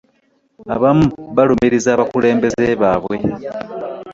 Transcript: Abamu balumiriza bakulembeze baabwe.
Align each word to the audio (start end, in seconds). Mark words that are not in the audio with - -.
Abamu 0.75 1.05
balumiriza 1.35 1.91
bakulembeze 1.99 2.65
baabwe. 2.81 3.17